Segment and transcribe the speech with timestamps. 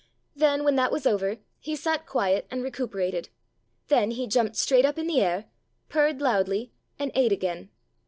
[0.35, 3.29] Then, when that was over, he sat quiet and recuperated;
[3.87, 5.45] then he jumped straight up in the air,
[5.89, 7.69] purred loudly, and ate again.